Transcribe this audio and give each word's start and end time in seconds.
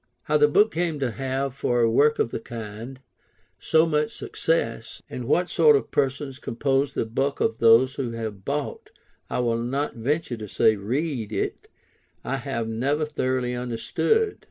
How 0.23 0.35
the 0.35 0.47
book 0.47 0.71
came 0.71 0.99
to 0.99 1.11
have, 1.11 1.53
for 1.53 1.81
a 1.81 1.91
work 1.91 2.17
of 2.17 2.31
the 2.31 2.39
kind, 2.39 3.01
so 3.59 3.85
much 3.85 4.11
success, 4.15 5.03
and 5.11 5.25
what 5.27 5.47
sort 5.47 5.75
of 5.75 5.91
persons 5.91 6.39
compose 6.39 6.93
the 6.93 7.05
bulk 7.05 7.39
of 7.39 7.59
those 7.59 7.93
who 7.97 8.09
have 8.13 8.43
bought, 8.43 8.89
I 9.29 9.37
will 9.41 9.59
not 9.59 9.93
venture 9.93 10.37
to 10.37 10.47
say 10.47 10.75
read, 10.75 11.31
it, 11.31 11.67
I 12.23 12.37
have 12.37 12.67
never 12.67 13.05
thoroughly 13.05 13.53
understood. 13.53 14.39